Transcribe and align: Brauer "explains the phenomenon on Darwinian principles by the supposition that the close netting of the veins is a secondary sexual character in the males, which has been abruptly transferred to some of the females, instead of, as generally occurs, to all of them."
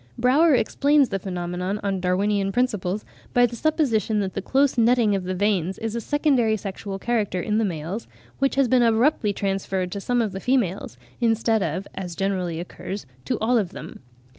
Brauer 0.17 0.55
"explains 0.55 1.09
the 1.09 1.19
phenomenon 1.19 1.79
on 1.83 1.99
Darwinian 1.99 2.51
principles 2.51 3.05
by 3.35 3.45
the 3.45 3.55
supposition 3.55 4.19
that 4.21 4.33
the 4.33 4.41
close 4.41 4.75
netting 4.75 5.13
of 5.13 5.25
the 5.25 5.35
veins 5.35 5.77
is 5.77 5.95
a 5.95 6.01
secondary 6.01 6.57
sexual 6.57 6.97
character 6.97 7.39
in 7.39 7.59
the 7.59 7.65
males, 7.65 8.07
which 8.39 8.55
has 8.55 8.67
been 8.67 8.81
abruptly 8.81 9.31
transferred 9.31 9.91
to 9.91 10.01
some 10.01 10.19
of 10.19 10.31
the 10.31 10.39
females, 10.39 10.97
instead 11.19 11.61
of, 11.61 11.87
as 11.93 12.15
generally 12.15 12.59
occurs, 12.59 13.05
to 13.25 13.37
all 13.37 13.59
of 13.59 13.73
them." 13.73 13.99